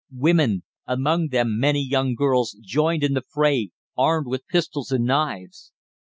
Women, 0.15 0.63
among 0.87 1.27
them 1.27 1.59
many 1.59 1.85
young 1.87 2.15
girls, 2.15 2.57
joined 2.59 3.03
in 3.03 3.13
the 3.13 3.21
fray, 3.21 3.69
armed 3.95 4.25
with 4.25 4.47
pistols 4.47 4.91
and 4.91 5.05
knives. 5.05 5.71